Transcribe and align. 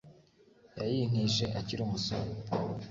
yayintije 0.77 1.45
akiri 1.59 1.81
umusore 1.85 2.31